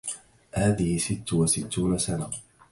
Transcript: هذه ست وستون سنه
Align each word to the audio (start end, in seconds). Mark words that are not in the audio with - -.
هذه 0.53 0.97
ست 0.97 1.33
وستون 1.33 1.97
سنه 1.97 2.29